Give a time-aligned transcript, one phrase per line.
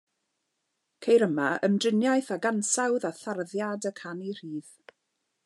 [1.05, 4.75] Ceir yma ymdriniaeth ag ansawdd a tharddiad y canu rhydd.